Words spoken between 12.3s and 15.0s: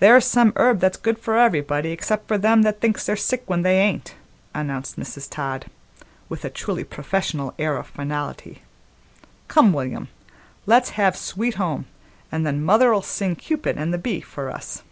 an' then mother'll sing Cupid an' the Bee for us."